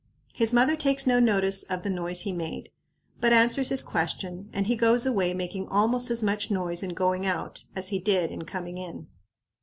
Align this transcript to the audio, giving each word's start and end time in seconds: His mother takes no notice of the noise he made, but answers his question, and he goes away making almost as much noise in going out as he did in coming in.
His 0.33 0.51
mother 0.51 0.75
takes 0.75 1.05
no 1.05 1.19
notice 1.19 1.61
of 1.61 1.83
the 1.83 1.89
noise 1.91 2.21
he 2.21 2.31
made, 2.33 2.71
but 3.19 3.33
answers 3.33 3.69
his 3.69 3.83
question, 3.83 4.49
and 4.51 4.65
he 4.65 4.75
goes 4.75 5.05
away 5.05 5.31
making 5.35 5.67
almost 5.67 6.09
as 6.09 6.23
much 6.23 6.49
noise 6.49 6.81
in 6.81 6.95
going 6.95 7.27
out 7.27 7.65
as 7.75 7.89
he 7.89 7.99
did 7.99 8.31
in 8.31 8.45
coming 8.45 8.79
in. 8.79 9.05